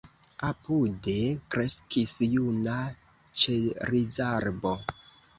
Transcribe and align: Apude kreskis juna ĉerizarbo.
Apude 0.45 1.17
kreskis 1.55 2.13
juna 2.35 2.77
ĉerizarbo. 3.43 4.73